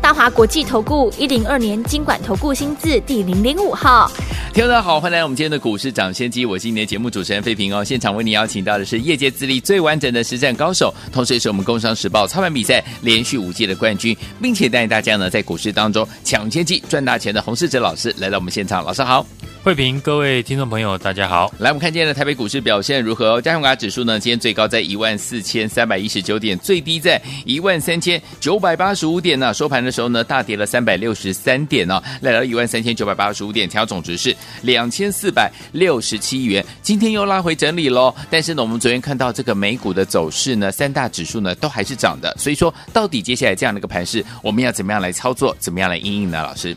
[0.00, 4.10] 大华国际投顾一零二年金管投顾新字第零零五号。
[4.52, 7.84] 听众大家好，欢迎来到我们今天的股市抢先机，我是今天的节目主持人费平哦。
[7.84, 19.26] 现场为你邀请到的是业界资历最完整的实战高手，同时也是我们工商时报操盘比赛连续五届的冠军，并且带领大家呢在股市当中抢先机赚大钱的洪世哲老师来到我们现场，老师好。
[19.62, 21.52] 慧平，各位听众朋友，大家好。
[21.58, 23.42] 来，我们看今天的台北股市表现如何？
[23.42, 24.20] 加权股价指数呢？
[24.20, 29.52] 今天最高在一万四千三百一十九点，最低在一万三千九百八十五点呢。
[29.52, 36.64] 收盘的时候呢，大跌了三百六十三点哦，来到一万三千九百八十五点，调总值是两千四百六十七亿元。
[36.82, 38.14] 今天又拉回整理喽。
[38.28, 42.34] 但是呢，我们昨天看到这个美股的走势呢，三大指数呢都还是涨的。
[42.36, 45.56] 所以说，到底接下来这样的一个盘势，我们要怎么样来操作？
[45.60, 46.42] 怎么样来应应呢？
[46.42, 46.76] 老师？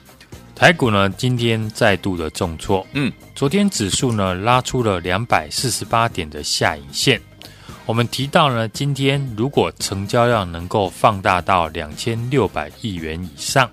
[0.55, 2.85] 台股呢，今天再度的重挫。
[2.93, 7.19] 嗯，昨天指数呢拉出了两百四十八点的下影线。
[7.89, 13.67] 我们提到呢，今天如果成交量能够放大到两千六百亿元以上，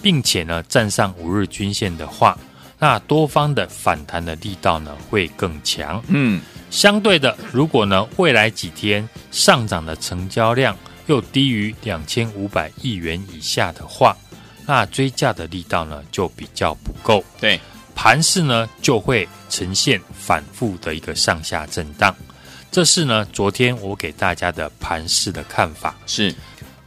[0.00, 2.38] 并且呢站上五日均线的话，
[2.78, 6.02] 那多方的反弹的力道呢会更强。
[6.08, 10.74] 嗯，相对的，如果呢未来几天上涨的成交量
[11.06, 14.16] 又低于两千五百亿元以下的话，
[14.64, 17.22] 那追价的力道呢，就比较不够。
[17.38, 17.60] 对，
[17.94, 22.16] 盘势呢就会呈现反复的一个上下震荡。
[22.70, 25.96] 这是呢，昨天我给大家的盘市的看法。
[26.06, 26.32] 是，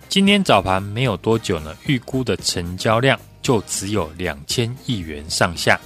[0.08, 5.78] 今天早盘没有多久呢，预估的成交量就只有两千亿元上下，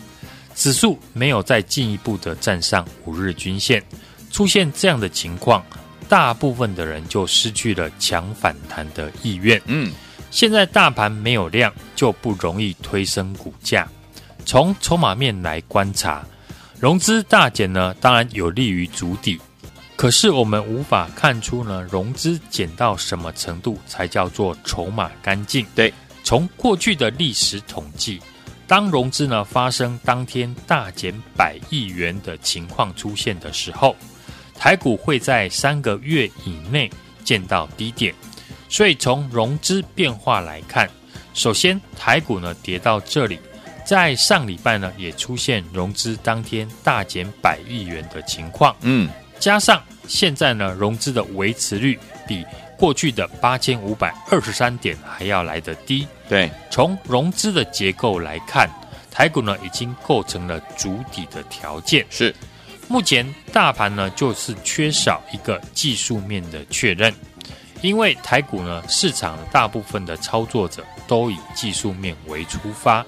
[0.53, 3.83] 指数没有再进一步的站上五日均线，
[4.31, 5.65] 出现这样的情况，
[6.07, 9.59] 大部分的人就失去了强反弹的意愿。
[9.65, 9.91] 嗯。
[10.29, 13.87] 现在大盘没有量，就不容易推升股价。
[14.45, 16.23] 从筹码面来观察，
[16.79, 19.39] 融资大减呢，当然有利于筑底。
[19.97, 25.65] 可是我们无法看出呢，融资减到什么程度才叫做筹码干净？
[25.73, 25.91] 对，
[26.23, 28.21] 从过去的历史统计，
[28.67, 33.95] 当融资呢发生当天大减百亿元的情况出现的时候，
[34.53, 36.87] 台股会在三个月以内
[37.23, 38.13] 见到低点。
[38.69, 40.87] 所以从融资变化来看，
[41.33, 43.39] 首先台股呢跌到这里，
[43.83, 49.09] 在上礼拜呢也出现融资当天大减百亿元的情况，嗯，
[49.39, 52.45] 加上现在呢融资的维持率比
[52.77, 58.69] 过去的八千五百二十三点还要来得低，对，从融资的结构来看，
[59.11, 62.33] 台股呢已经构成了主底的条件，是，
[62.87, 67.13] 目前大盘呢就是缺少一个技术面的确认。
[67.81, 73.05] 因为台股呢，市场大部分的操作者都以技术面为出发，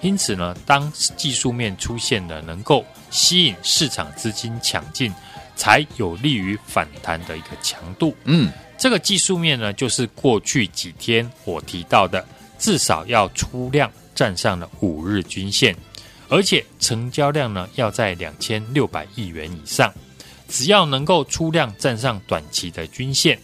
[0.00, 5.12] 因此呢，当技术面出现了能够吸引市场资金抢进，
[5.56, 8.14] 才有利于反弹的一个强度。
[8.24, 12.24] 嗯，这个技术面呢，就是过去几天我提到的，
[12.58, 15.74] 至少要出量站上了五日均线，
[16.28, 19.92] 而且成交量呢要在两千六百亿元以上，
[20.48, 23.38] 只要能够出量站上短期的均线。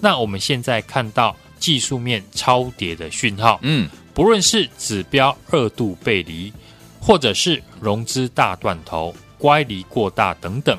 [0.00, 6.52] 那我们现在看到技术面超跌的讯号，嗯，不论是指标二度背离，
[7.00, 10.78] 或者是融资大断头、乖离过大等等，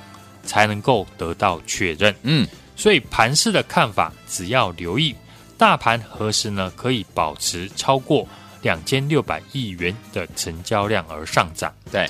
[0.49, 5.15] 才能够得到确认，嗯，所以盘势的看法，只要留意
[5.59, 8.27] 大盘何时呢可以保持超过
[8.63, 11.71] 两千六百亿元的成交量而上涨。
[11.91, 12.09] 对，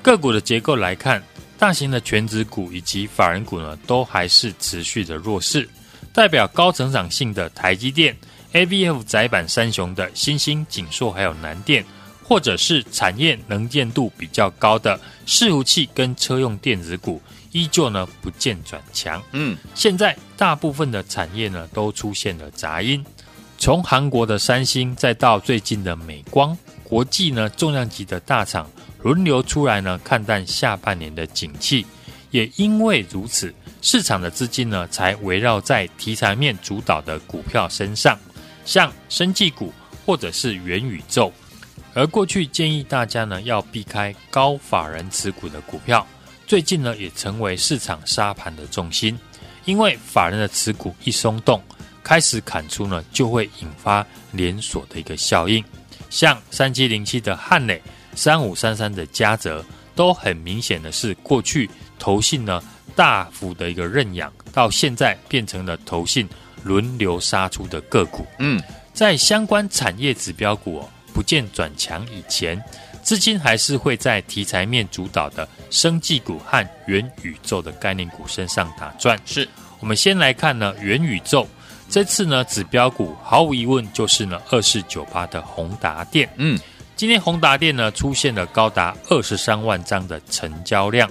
[0.00, 1.20] 个股的结构来看，
[1.58, 5.68] 大型的全值股以及法人股呢，都还是持续的弱势。
[6.12, 8.16] 代表高成长性的台积电、
[8.52, 11.84] ABF 窄板三雄的新兴、景硕还有南电，
[12.22, 17.20] 或者是产业能见度比较高的伺服器跟车用电子股，
[17.52, 19.22] 依旧呢不见转强。
[19.32, 23.04] 嗯，现在大部分的产业呢都出现了杂音，
[23.56, 28.68] 从韩国的三星，再到最近的美光，国际呢重量级的大厂
[29.02, 31.86] 轮流出来呢看淡下半年的景气，
[32.30, 33.54] 也因为如此。
[33.84, 38.16] 市场的资金呢，才围绕在题材面主导的股票身上，
[38.64, 39.72] 像生技股
[40.06, 41.32] 或者是元宇宙。
[41.92, 46.06] 而过去建议大家呢，要避开高法人持股的股票，
[46.52, 49.18] 最近呢，也成为市场沙盘的重心。
[49.64, 51.62] 因为法人的持股一松动，
[52.04, 55.64] 开始砍出呢，就会引发连锁的一个效应。
[56.10, 57.80] 像三七零七的汉磊、
[58.14, 59.64] 三五三三的嘉泽，
[59.94, 62.62] 都很明显的是过去投信呢。
[62.94, 66.28] 大幅的一个认养到现在变成了投信
[66.62, 68.26] 轮流杀出的个股。
[68.40, 68.62] 嗯，
[68.92, 72.62] 在相关产业指标股哦不见转强以前，
[73.02, 79.18] 资金还是会在题材面主导的生技股和元宇宙的概念股身上打转。
[79.26, 79.48] 是，
[79.80, 81.46] 我们先来看呢元宇宙。
[81.90, 86.26] 这次呢，指标股毫无疑问就是呢二四九八的宏达电。
[86.36, 86.58] 嗯，
[86.96, 91.10] 今天宏达电呢出现了高达二十三万张的成交量。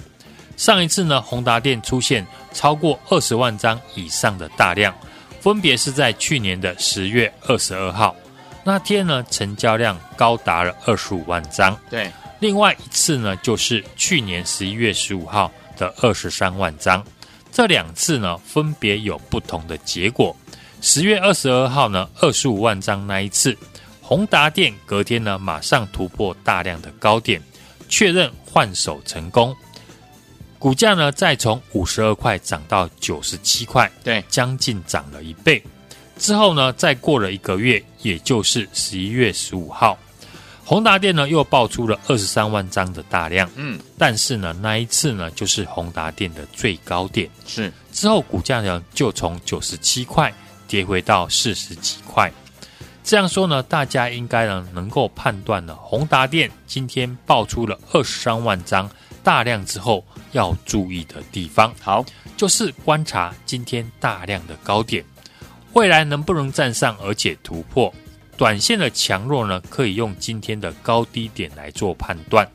[0.56, 4.92] 上一次呢，宏达电出现超过二十万张以上的大量，
[5.40, 8.16] 分别是在去年的十月二十二号
[8.64, 11.76] 那天呢，成交量高达了二十五万张。
[11.90, 17.04] 对，另外一次呢，就是去年十一月十五号的二十三万张。
[17.50, 20.34] 这两次呢，分别有不同的结果。
[20.80, 23.56] 十月二十二号呢，二十五万张那一次，
[24.00, 27.42] 宏达电隔天呢马上突破大量的高点，
[27.88, 29.54] 确认换手成功，
[30.58, 35.62] 股价呢再从五十二块涨到九十七块，对，将近涨了一倍。
[36.22, 39.98] 之后呢，再过了一个月，也就是十一月十五号，
[40.64, 47.72] 宏达电呢又爆出了二十三万张的大量，嗯，但是呢那一次呢就是宏达电的最高点，是。
[47.90, 50.32] 之后股价呢就从九十七块。
[50.68, 52.32] 跌回到四十几块，
[53.04, 58.90] 这样说呢，大家应该呢能够判断呢，宏达电今天爆出了二十三万张
[59.22, 62.02] 大量之后，要注意的地方，好，
[62.38, 65.04] 就是观察今天大量的高点，
[65.74, 67.92] 未来能不能站上而且突破，
[68.36, 72.46] 短线的强弱呢，可以用今天的高低点来做判断，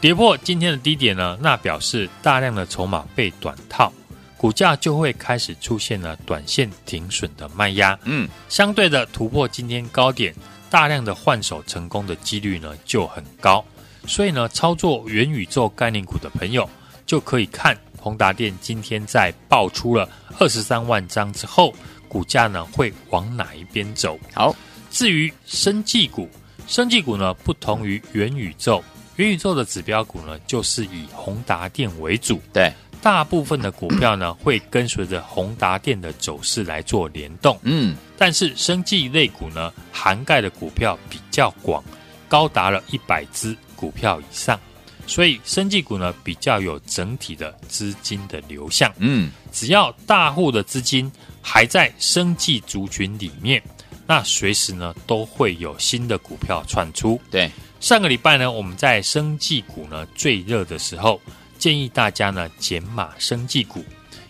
[0.00, 3.92] 跌破今天的低点呢，那表示大量的筹码被短套。
[4.36, 10.34] 股价就会开始出现了短线停损的卖压，嗯，相对的突破今天高点，
[10.68, 13.64] 大量的换手成功的几率呢就很高，
[14.06, 16.68] 所以呢，操作元宇宙概念股的朋友
[17.06, 20.06] 就可以看宏达电今天在爆出了
[20.38, 21.72] 二十三万张之后，
[22.14, 24.16] 股价呢会往哪一边走？
[24.32, 24.54] 好，
[24.88, 26.30] 至于生技股，
[26.68, 28.84] 生技股呢不同于元宇宙，
[29.16, 32.72] 元宇宙的指标股呢就是以宏达电为主，对。
[33.02, 37.58] 大部分的股票呢，会跟随着宏达电的走势来做联动。
[37.62, 41.82] 嗯，但是生技类股呢，涵盖的股票比较广，
[42.28, 44.58] 高达了一百只股票以上，
[45.06, 48.90] 所以生技股呢比较有整体的资金的流向。
[48.96, 51.12] 嗯，只要大户的资金
[51.44, 53.62] 还在生技族群里面，
[54.06, 57.20] 那随时呢都会有新的股票窜出。
[57.30, 61.20] 对，上个礼拜呢，我们在生技股呢最热的时候。
[61.56, 63.82] 建议大家呢减码生技股，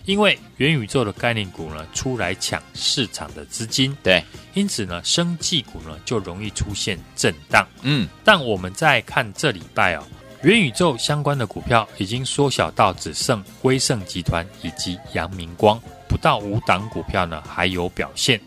[0.05, 4.23] 因为元宇宙的概念股呢出来抢市场的资金，对，
[4.53, 7.67] 因此呢生技股呢就容易出现震荡。
[7.83, 10.07] 嗯，但我们在看这礼拜哦，
[10.45, 18.39] 元宇宙相关的股票已经缩小到只剩威盛集团以及阳明光，不到五档股票呢还有表现，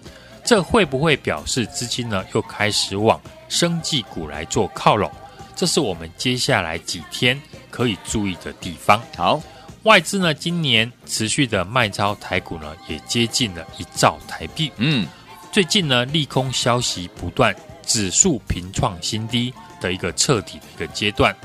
[0.43, 5.11] 这会不会表示资金呢又开始往生技股来做靠拢？
[5.55, 7.41] 这是我们接下来几天
[7.71, 9.01] 可以注意的地方。
[9.15, 9.41] 好，
[9.81, 14.71] 外资呢今年持续的卖超台股呢，也接近了一兆台币。
[14.77, 15.07] 嗯，
[15.51, 19.51] 最近呢利空消息不断，指数频创新低
[19.81, 21.35] 的一个彻底的一个阶段，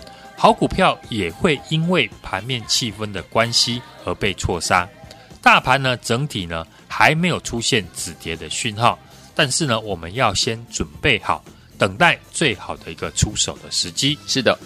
[0.42, 4.88] 好股票也会因为盘面气氛的关系而被错杀。
[5.40, 8.98] 大盘呢整体呢还没有出现止跌的讯号，
[9.36, 11.44] 但是呢我们要先准备好。
[11.78, 14.18] 等待最好的一个出手的时机。
[14.26, 14.58] 是的，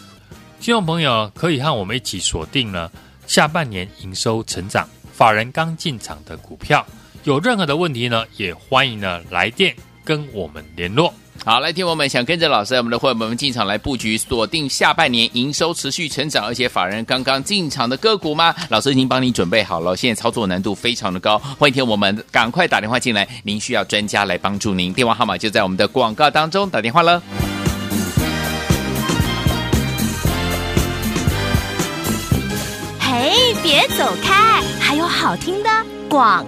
[0.62, 2.90] 听众朋友可以和我们一起锁定呢
[3.26, 6.86] 下半年营收成长、法人刚进场的股票。
[7.24, 11.12] 有任何的问题呢，也欢迎呢来电跟我们联络。
[11.48, 18.52] 好，来听我们想跟着老师，我们的会员们进场来布局，锁定下半年营收持续成长，而且法人刚刚进场的个股吗？
[18.68, 27.22] 老师已经帮你准备好了，现在操作难度非常的高，欢迎听我们赶快打电话进来，您需要专家来帮助您，电话号码就在我们的广告当中，打电话了。
[32.98, 35.70] 嘿，别走开，还有好听的
[36.08, 36.44] 广。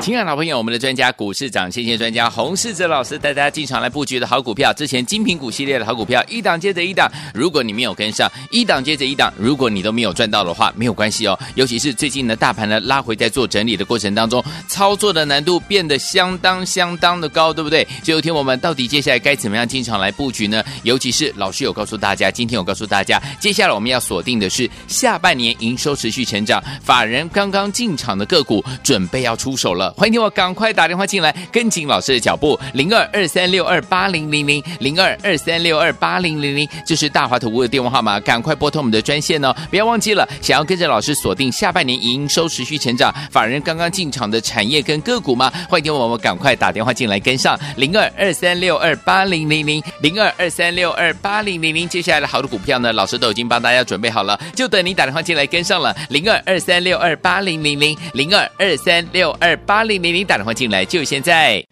[0.00, 7.10] 亲爱的老朋友，我们的专家股市涨先见专家洪世哲老师带大家进场来布局的好股票，之前精品股系列的好股票，一档接着一档。
[7.32, 11.38] 如果你没有跟上，一档接着一档，如果你都没有赚到的话，没有关系哦。
[11.54, 17.86] 尤其是最近呢，大盘呢拉回在做整理的过程当中，操作的难度变得相当相当的高，对不对？
[18.02, 20.62] 最后听我们到底接下来该怎么样进场来布局呢？
[20.82, 29.73] 尤其是老师有告诉大家，今天有告诉大家，接下来我们要锁定的是下半年营收持续成长，法人刚刚进场的个股，准备要出手。
[29.74, 29.92] 了。
[29.96, 45.52] 欢迎听我赶快打电话进来，跟紧老师的脚步，零二二三六二八零零零零二二三六二八零零零，这是大华投顾的电话号码，赶快拨通我们的专线哦，不要忘记了，想要跟着老师锁定下半年营收持续成长，法人刚刚进场的产业跟个股吗？
[45.68, 61.64] 欢迎听我们赶快打电话进来跟上，零二二三六二八零零零零二二三六二八零零零，接下来的好的股票呢，老师都已经帮大家准备好了，就等你打电话进来跟上了，零二二三六二八零零零零二二三六二八零零零，打电话进来就现在。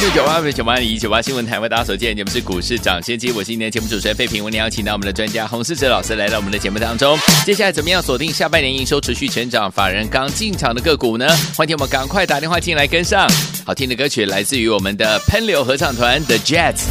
[0.00, 7.16] 六九八六九八零一九八新闻台为大家所见，节目是股市涨先机，我是今天节目主持人费平，为您邀请到我们的专家洪士哲老师来到我们的节目当中。
[7.46, 11.26] 接下来怎么样锁定下半年营收持续成长、法人刚进场的个股呢？
[11.56, 13.26] 欢迎我们赶快打电话进来跟上。
[13.64, 16.82] 好听的歌曲来自于我们的喷流合唱团 The Jets，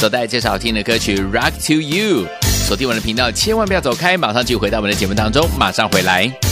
[0.00, 2.26] 所带来介绍好听的歌曲 Rock to You。
[2.66, 6.45] 锁定我们的频道，千万不要走开，马上就回到我们的节目当中，马上回来。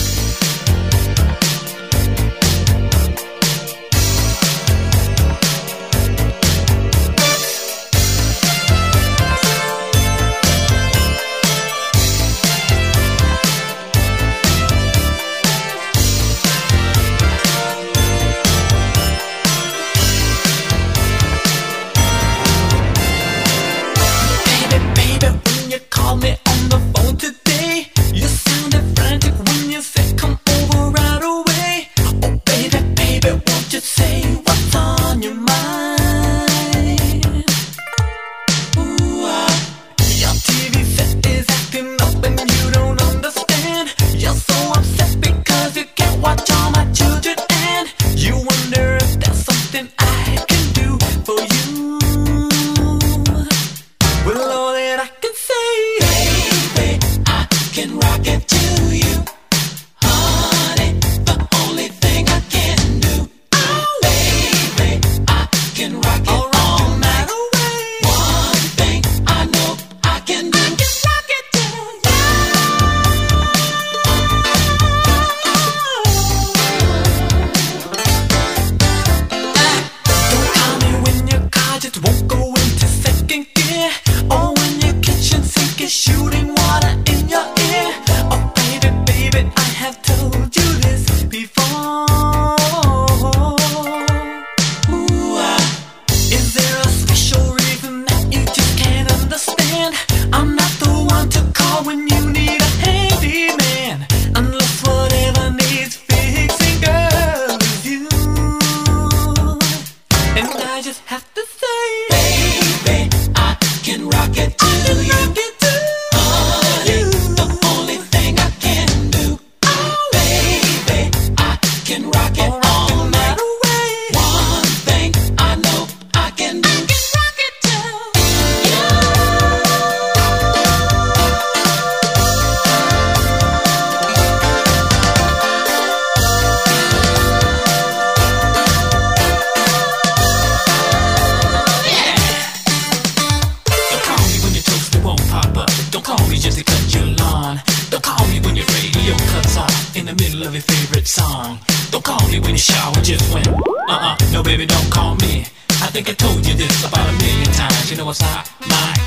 [152.55, 153.47] finish just went.
[153.47, 153.53] Uh
[153.89, 155.41] uh, no baby, don't call me.
[155.81, 157.91] I think I told you this about a million times.
[157.91, 159.04] You know what's hot, my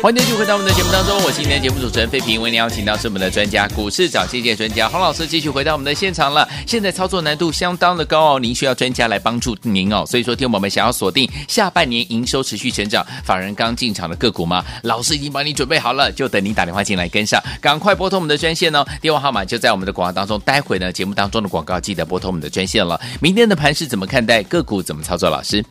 [0.00, 6.48] 欢迎继续回到我们的节目当中，我是今天节目主持人费平，为您邀请到是我们的专家，股市涨先机专家洪老师，继续回到我们的现场了。
[6.68, 10.04] 现在操作难度相当的高哦，您需要专家来帮助您哦。
[10.06, 14.64] 所以说，听我们想要锁定下半年营收持续成长、法人刚进场的个股吗？
[14.84, 18.86] 老师已经帮你准备好了，就等您打电话进来跟上，赶快拨通我们的专线哦。
[19.00, 23.00] 电话号码就在我们的广告当中，待会呢节目当中的广告记得拨通我们的专线了。
[23.20, 24.44] 明天的盘势怎么看待？
[24.44, 25.28] 个股怎么操作？
[25.28, 25.64] 老师？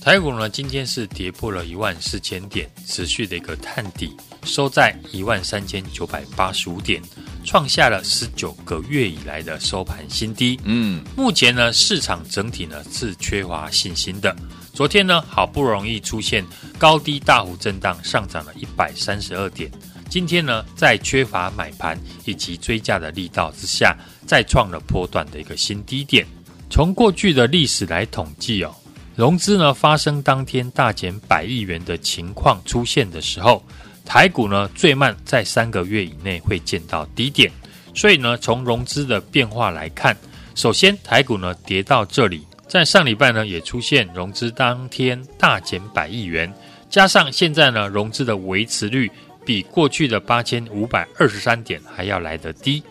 [0.00, 7.02] 台股呢，今天是跌破了一万四千点，持续的一个探底，收在一万三千九百八十五点，
[7.44, 10.58] 创下了十九个月以来的收盘新低。
[10.64, 14.34] 嗯，目前呢，市场整体呢是缺乏信心的。
[14.72, 16.42] 昨天呢，好不容易出现
[16.78, 19.70] 高低大幅震荡，上涨了一百三十二点。
[20.08, 23.94] 今天呢，在缺乏买盘以及追价的力道之下，
[24.26, 26.26] 再创了波段的一个新低点。
[26.70, 28.74] 从过去的历史来统计哦。
[29.20, 33.62] 融资呢发生当天大减百亿元的情况出现的时候，
[34.02, 37.52] 台股呢最慢在三个月以内会见到低点。
[37.94, 40.16] 所以呢，从融资的变化来看，
[40.54, 46.50] 首先台股呢跌到这里，在上礼拜呢也出现融资当天大减百亿元，
[46.88, 49.10] 加上现在呢融资的维持率
[49.44, 52.82] 比过去的八千五百二十三点还要来得低。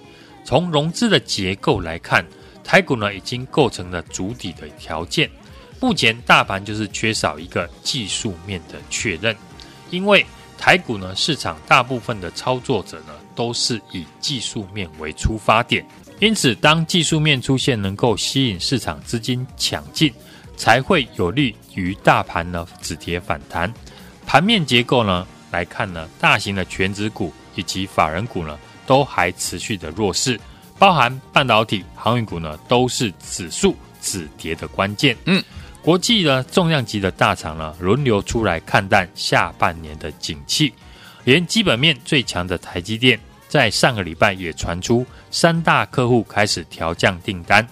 [0.45, 2.23] 从融资的结构来看，
[2.63, 5.27] 台股呢已经构成了筑底的条件。
[5.81, 9.35] 目前大盘就是缺少一个技术面的确认，
[9.89, 10.25] 因为
[10.57, 15.85] 台股呢市场大部分的操作者呢都是以技术面为出发点，
[16.19, 20.13] 因此当技术面出现能够吸引市场资金抢进，
[20.57, 23.73] 才会有利于大盘呢止跌反弹。
[24.25, 30.37] 盘面结构呢来看呢，大型的权值股以及法人股呢都还持续的弱势，
[30.77, 35.15] 包含半导体、航运股呢都是指数止跌的关键。
[35.23, 35.41] 嗯。
[35.81, 40.73] 国际的重量级的大厂呢，轮流出来看淡下半年的景气，
[41.23, 47.65] 连基本面最强的台积电，在上个礼拜也传出三大客户开始调降订单，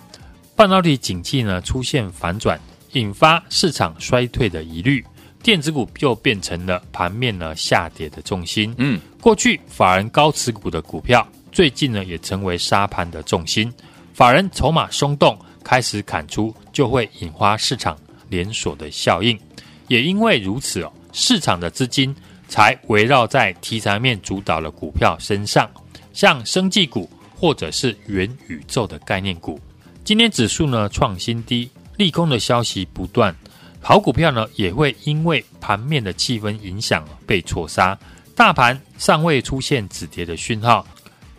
[0.56, 2.60] 半导体景气呢出现反转，
[2.94, 5.06] 引发市场衰退的疑虑，
[5.44, 8.74] 电子股又变成了盘面呢下跌的重心。
[8.78, 13.72] 嗯，过去法人高持股的股票，最近呢也成为杀盘的重心，
[14.14, 15.38] 法人筹码松动。
[15.68, 17.98] 开始砍出，就会引发市场
[18.30, 19.38] 连锁的效应。
[19.90, 22.16] 也因为如此哦，市场的资金
[22.48, 25.70] 才围绕在题材面主导的股票身上，
[26.14, 29.60] 像生技股或者是元宇宙的概念股。
[30.06, 33.36] 今天指数呢创新低，利空的消息不断，
[33.82, 38.00] 好股票呢也会因为盘面的气氛影响被错杀。
[38.34, 40.88] 大盘尚未出现止跌的讯号，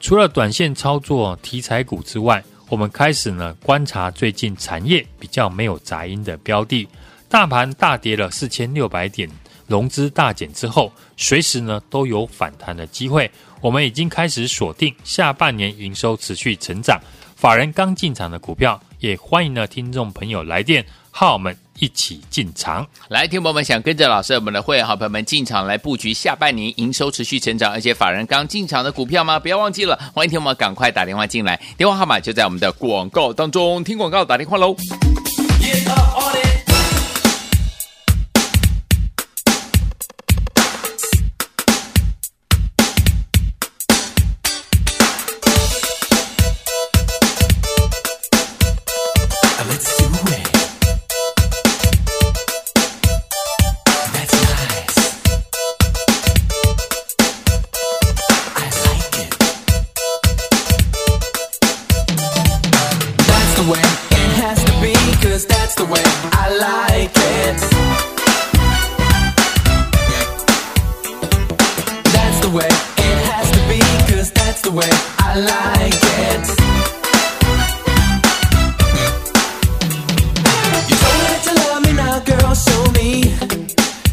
[0.00, 2.44] 除了短线操作题材股之外。
[2.68, 6.86] 我们开始呢观察最近产业比较没有杂音的标的，
[7.28, 9.28] 大盘大跌了四千六百点，
[9.66, 13.30] 融资大减之后，随时呢都有反弹的机会。
[13.60, 17.00] 我们已经开始锁定下半年营收持续成长，
[17.34, 21.56] 法人刚进场的股票，也欢迎呢听众朋友来电，号我们。
[21.78, 29.38] 一起进场，来，听友们想跟着老师，我们的会员好朋友们进场来布局下半年营收持续成长，而且法人刚进场的股票吗？
[29.38, 34.74] 不要忘记了，欢迎听友们赶快打电话进来，电话号码就在我们的广告当中，听广告打电话喽。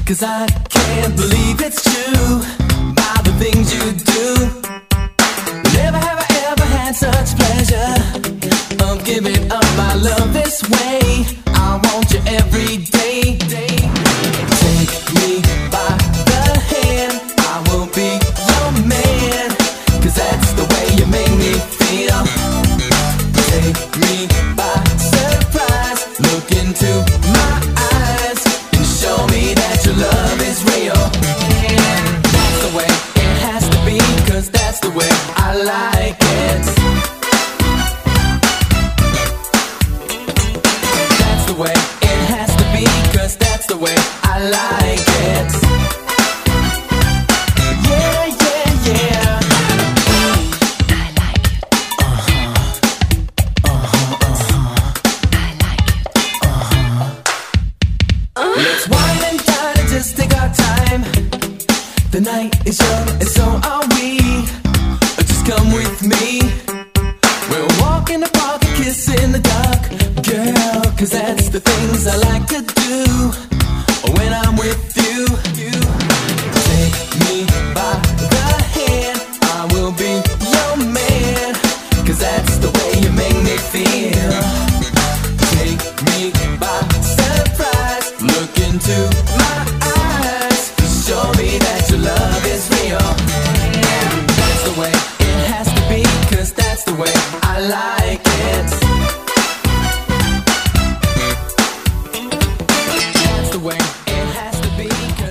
[0.05, 0.64] Cause I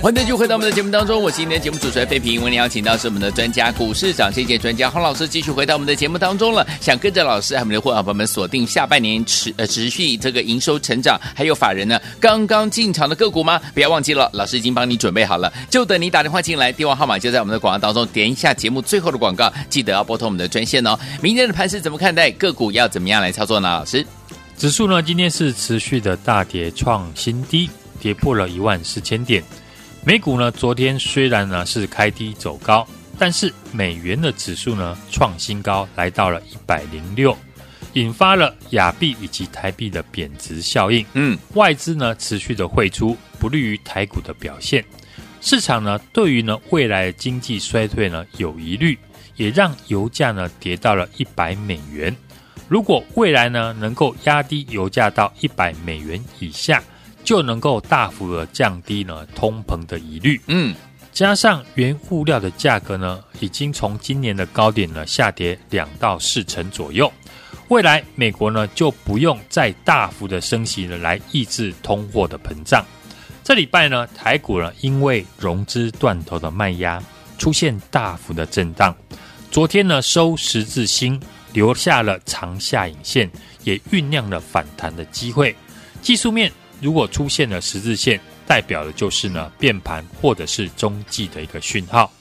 [0.05, 2.39] 欢迎继续回到我们的节目当中，我是今天节目主持人费平。
[2.43, 6.63] 为您邀请到是我们的专家股市长这届专家洪老师，继续回到我们的节目当中了。
[6.79, 13.59] 想跟着老师还有我们的会员朋友们锁定下半年持呃持续这个营收成长，还有法人呢刚刚进场的个股吗？
[13.73, 18.05] 不要忘记了，老师已经帮你准备好了，就等你打电话进来，电话号码就在我们的广告当中。
[18.13, 20.95] 点一下节目最后的广告，记得要拨通我们的专线哦。
[21.19, 22.29] 明天的盘势怎么看待？
[22.29, 23.69] 个股要怎么样来操作呢？
[23.69, 24.05] 老师，
[24.55, 27.67] 指数呢今天是持续的大跌，创新低，
[27.99, 29.43] 跌破了一万四千点。
[30.07, 32.87] 美股呢，昨天虽然呢是开低走高，
[33.17, 37.35] 但是美元的指数呢创新高，来到了一百零六，
[37.93, 41.03] 引发了亚币以及台币的贬值效应。
[41.13, 44.85] 嗯，外资呢持续的汇出，不利于台股的表现。
[45.41, 48.95] 市场呢对于呢未来的经济衰退呢有疑虑，
[49.35, 52.15] 也让油价呢跌到了一百美元。
[52.67, 56.83] 如果未来呢能够压低油价到一百美元以下，
[57.25, 60.75] 就能够大幅的降低呢通膨的疑虑，嗯，
[61.11, 67.11] 加上原物料的价格呢，已经从今年的高点呢下跌两到四成左右，
[67.69, 72.85] 未来美国呢就不用再大幅的升息了来抑制通货的膨胀。
[73.43, 77.01] 这礼拜呢台股呢因为融资断头的卖压
[77.39, 78.95] 出现大幅的震荡，
[79.49, 81.19] 昨天呢收十字星，
[81.53, 83.29] 留下了长下影线，
[83.63, 85.55] 也酝酿了反弹的机会，
[86.03, 86.51] 技术面。
[86.81, 92.11] 如果出现了十字线，代表的就是呢变盘或者是中继的一个讯号。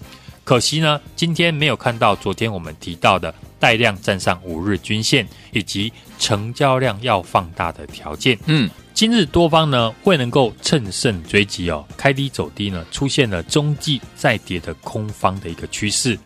[0.42, 8.38] 可惜呢，今天没有看到昨天我们提到的带量站上五日均线以及成交量要放大的条件。
[8.44, 16.18] 嗯，今日多方呢未能够趁胜追击哦，开低走低呢，出现了中继再跌的空方的一个趋势。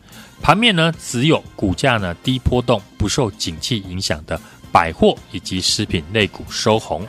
[0.42, 4.40] 盘面呢只有股价呢低波动、不受景气影响的
[4.72, 7.06] 百货以及食品类股收红。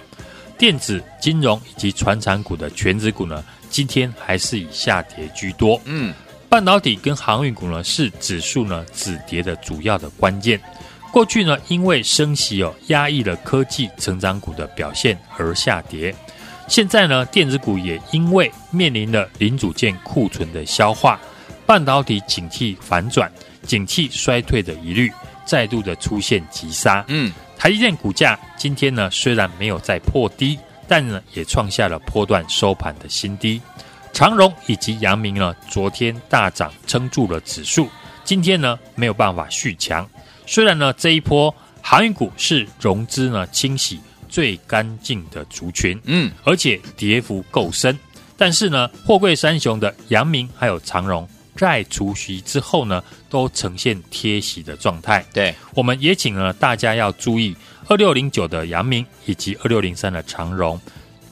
[0.60, 5.80] 电子、金融以及传产股的全指股呢，今天还是以下跌居多。
[5.86, 6.14] 嗯，
[6.50, 10.60] 半导体跟航运股呢，是指数呢止跌的主要的关键。
[11.14, 16.14] 过去呢，因为升息哦，压抑了科技成长股的表现而下跌。
[16.68, 21.18] 现在呢，电子股也因为面临了零组件库存的消化，
[21.66, 23.32] 半导体景气反转、
[23.66, 25.10] 景气衰退的疑虑，
[25.46, 27.06] 再度的出现急杀。
[27.08, 27.32] 嗯。
[27.60, 33.62] 台积电股价今天呢，虽然没有再破低，但呢也创下了波段收盘的新低。
[34.14, 37.90] 长荣以及阳明呢，昨天大涨撑住了指数，
[38.24, 40.10] 今天呢没有办法续强。
[40.46, 48.00] 虽然呢这一波航运股是融资呢清洗最干净的族群，嗯，而且跌幅够深，
[48.38, 51.28] 但是呢货柜三雄的阳明还有长荣。
[51.60, 55.26] 在除息之后呢，都呈现贴息的状态。
[55.34, 57.54] 对，我们也请了大家要注意
[57.90, 60.80] 二六零九的阳明以及二六零三的长荣，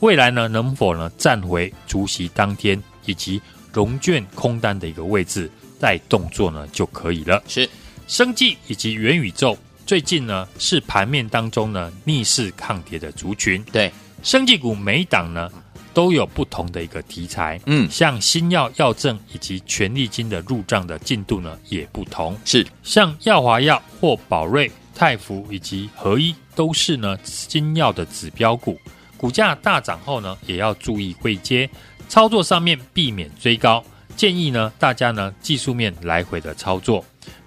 [0.02, 7.42] 未来呢能否呢站回除息当天以及融券空单的一个位置再动作呢就可以了。
[7.48, 7.70] 是，
[8.08, 13.64] 生技以及元宇宙最近呢是盘面当中呢逆势抗跌的族群。
[13.72, 13.90] 对，
[14.24, 15.50] 生技股每档呢。
[15.98, 22.64] 都有不同的一个题材，嗯，像新药药证以及权利金的入账的进度呢也不同，是。
[22.84, 28.80] 像药华药或宝瑞、泰福以及合一都是呢新药的指标股，
[29.18, 31.68] 股价大涨后呢也要注意位阶，
[32.08, 33.84] 操作上面避免追高，
[34.16, 37.04] 建议呢大家呢技术面来回的操作。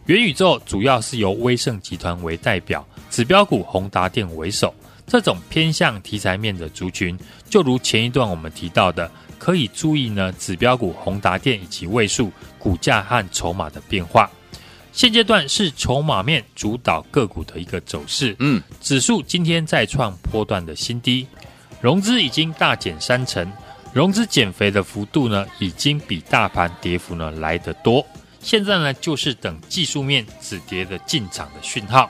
[0.06, 4.74] 元宇宙主要是由威盛集团为代表，指标股宏达电为首。
[5.10, 7.18] 这种偏向题材面的族群，
[7.48, 14.30] 就如前一段我们提到的，可以注意呢指标股宏达电以及位数股价和筹码的变化。
[14.92, 18.36] 现阶段是筹码面主导个股的一个走势。
[18.38, 21.26] 嗯，指数今天再创波段的新低，
[21.80, 23.52] 融资已经大减三成，
[23.92, 28.06] 融资减肥的幅度呢，已经比大盘跌幅呢来得多。
[28.40, 32.08] 现在呢，就是等技术面止跌的进场的讯号。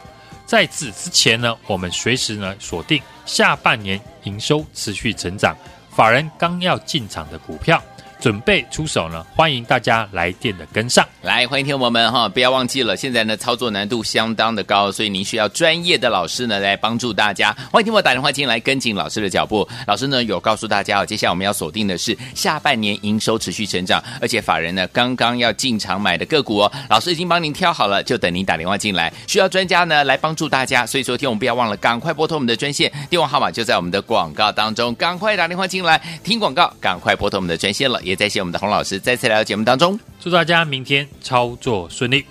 [0.51, 5.57] 在此之前呢，我们随时呢锁定下半年营收持续成长，
[5.93, 7.81] 法人刚要进场的股票。
[8.21, 17.57] 准备出手呢，欢迎大家来电的跟上来，欢迎听我们哈，不要忘记了，现在呢操作难度相当的高，所以您需要专业的老师呢来帮助大家。
[17.73, 29.11] 欢迎听我打电话进来跟紧老师的脚步，老师呢有告诉大家哦，接下来我们要锁定的是下半年营收持续成长，而且法人呢刚刚要进场买的个股哦，老师已经帮您挑好了，就等您打电话进来。
[29.27, 37.99] 需要专家呢来帮助大家，所以昨天我们不要忘了，赶快拨通我们的专线，电话号码就在我们的广告当中，赶快打电话进来听广告，赶快拨通我们的专线了。
[38.11, 42.27] 也再谢我们的洪老师再次来到节目当中，祝大家明天操作顺利。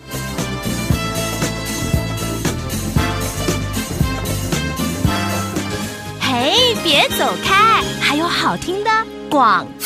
[6.20, 8.92] 嘿，别走开，还有好听的
[9.30, 9.79] 广告。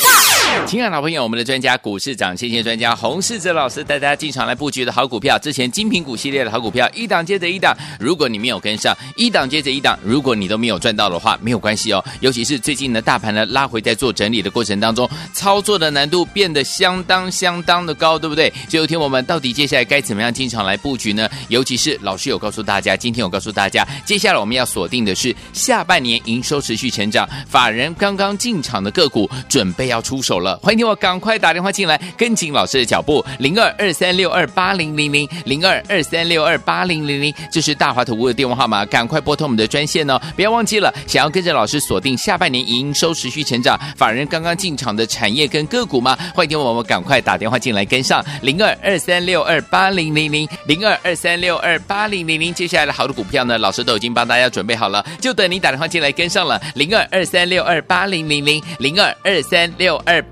[0.66, 7.76] 亲爱的老朋友，我们的专家股市涨先见专家洪世哲老师带大家进场来布局的好股票，之前精品股系列的好股票，一档接着一档。
[8.00, 12.02] 如果你没有跟上，一档接着一档，如果你都没有赚到的话，没有关系哦。
[12.20, 18.52] 尤其是最近呢，大盘呢拉回在做整理的过程当中，操作的难度变得相当相当的高，对不对？
[18.68, 21.28] 就有听我们到底接下来该怎么样进场来布局呢？
[21.48, 30.43] 尤其是老师有告诉大家，今天有告诉大家，接下来我们要锁定的是下半年营收持续成长，法人刚刚进场的个股，准备要出手了。
[30.62, 40.20] 欢迎听我赶快打电话进来，跟紧老师的脚步，零二二三六二八零零零零二二三六二八零零零，这是大华投顾的电话号码，赶快拨通我们的专线哦！
[40.36, 46.16] 不要忘记了，想要跟着老师锁定下半年营收持续成长，法人刚刚进场的产业跟个股吗？
[46.34, 52.52] 欢迎听我们赶快打电话进来跟上，零二二三六二八零零零零二二三六二八零零零。
[52.54, 60.22] 接下来的好的股票呢，老师都已经帮大家准备好了，就等你打电话进来跟上了，零二二三六二八零零零零二二三六二